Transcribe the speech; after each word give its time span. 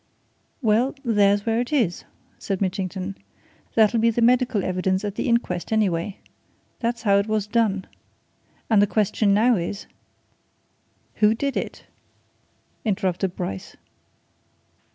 "Well, 0.63 0.95
there's 1.05 1.45
where 1.45 1.59
it 1.59 1.71
is!" 1.71 2.05
said 2.39 2.59
Mitchington. 2.59 3.15
"That'll 3.75 3.99
be 3.99 4.09
the 4.09 4.23
medical 4.23 4.63
evidence 4.63 5.05
at 5.05 5.13
the 5.13 5.27
inquest, 5.27 5.71
anyway. 5.71 6.17
That's 6.79 7.03
how 7.03 7.17
it 7.17 7.27
was 7.27 7.45
done. 7.45 7.85
And 8.67 8.81
the 8.81 8.87
question 8.87 9.31
now 9.31 9.57
is" 9.57 9.85
"Who 11.17 11.35
did 11.35 11.55
it?" 11.55 11.85
interrupted 12.83 13.35
Bryce. 13.35 13.75